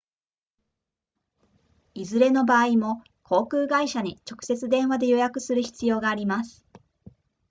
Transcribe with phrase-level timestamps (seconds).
[1.93, 6.65] いずれの場合も航空会社に直接電話で予約する必要があります